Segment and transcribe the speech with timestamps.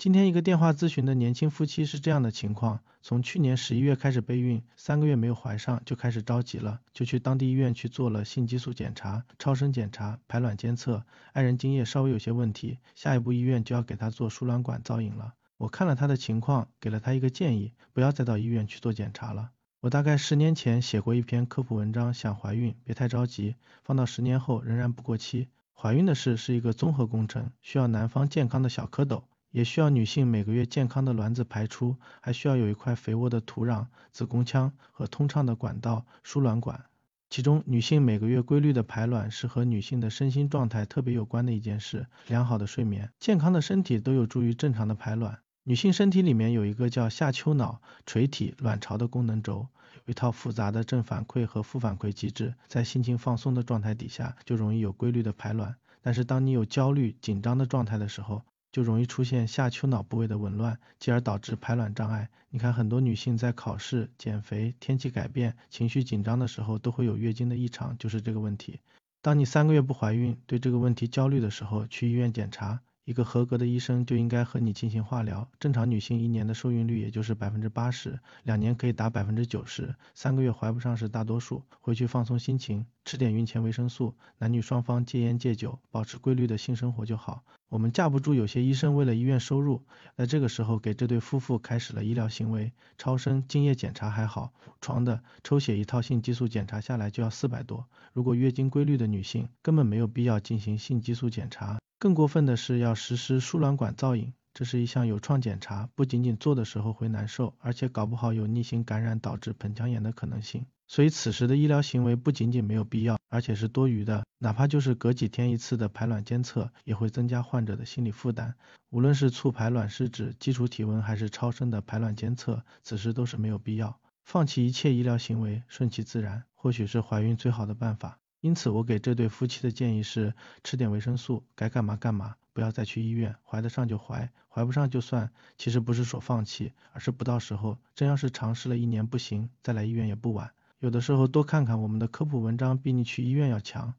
[0.00, 15.34] 今天一个电话咨询的年轻夫妻是这样的情况，从去年十一月开始备孕，三个月没有怀上，就开始着急了，就去当地医院去做了性激素检查、超声检查、排卵监测，爱人精液稍微有些问题，下一步医院就要给他做输卵管造影了。
[15.58, 19.50] 我看了他的情况，给了他一个建议，不要再到医院去做检查了。
[19.80, 23.54] 我大概十年前写过一篇科普文章，想怀孕别太着急，
[23.84, 25.48] 放到十年后仍然不过期。
[25.74, 29.24] 怀孕的事是一个综合工程，需要男方健康的小蝌蚪。
[29.50, 36.84] 也需要女性每个月健康的卵子排出，还需要有一块肥沃的土壤、子宫腔和通畅的管道输卵管。
[37.28, 42.06] 其中，女性每个月规律的排卵是和女性的身心状态特别有关的一件事。
[42.26, 45.38] 良好的睡眠、健康的身体都有助于正常的排卵。
[45.62, 49.68] 女性身体里面有一个叫下丘脑垂体卵巢的功能轴，
[50.06, 55.76] 有一套复杂的正反馈和负反馈机制，在心情放松的状态底下，就容易有规律的排卵。
[56.02, 58.42] 但是当你有焦虑、紧张的状态的时候，
[58.72, 62.28] 就容易出现下丘脑部位的紊乱，继而导致排卵障碍。
[62.50, 68.80] 你看，很多女性在考试、减肥、天气改变、情绪紧张的时候，都会有月经的异常，就是这个问题。
[69.22, 72.80] 当你三个月不怀孕，对这个问题焦虑的时候，去医院检查。
[73.04, 75.48] 一个合格的医生就应该和你进行化疗。
[75.58, 81.62] 正常女性一年的受孕率也就是百分之八十，两年可以达百分之九十，三个月怀不上是大多数。
[81.80, 87.42] 回去放松心情，吃点孕前维生素，男女双方戒烟戒酒，保持规律的性生活就好。
[87.68, 89.82] 我们架不住有些医生为了医院收入，
[90.16, 97.86] 在这个时候给这对夫妇开始了医疗行为，超声、精液检查还好，床的抽血一套性激素检查下来就要四百多。
[98.12, 101.78] 如果月经规律的女性，根本没有必要进行性激素检查。
[102.00, 110.64] 更过分的是要实施输卵管造影，这是一项有创检查，不仅仅做的时候会难受，而且搞不好有逆行感染导致盆腔炎的可能性。
[110.88, 114.24] 所以此时的医疗行为不仅仅没有必要，而且是多余的。
[114.38, 118.54] 哪怕就是隔几天一次的排卵监测，也会增加患者的心理负担。
[118.88, 124.00] 无论是促排卵试纸、基础体温，还是超声的排卵监测，此时都是没有必要。
[124.24, 128.19] 放弃一切医疗行为，顺其自然，或许是怀孕最好的办法。
[128.40, 130.34] 因此，我给这对夫妻的建议是，
[130.64, 135.30] 吃点维生素，该干嘛干嘛，不要再去医院，怀得上就怀，怀不上就算。
[135.58, 140.50] 其实不是说放弃，而是不到时候，真要是尝试了一年不行，再来医院也不晚。
[140.78, 143.92] 有的时候多看看我们的科普文章，比你去医院要强。